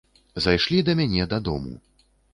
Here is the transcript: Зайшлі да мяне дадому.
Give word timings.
Зайшлі 0.45 0.79
да 0.87 0.95
мяне 1.01 1.27
дадому. 1.35 1.75